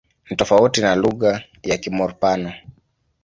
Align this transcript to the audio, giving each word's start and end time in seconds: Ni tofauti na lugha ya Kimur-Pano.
Ni 0.29 0.35
tofauti 0.37 0.81
na 0.81 0.95
lugha 0.95 1.43
ya 1.63 1.77
Kimur-Pano. 1.77 2.53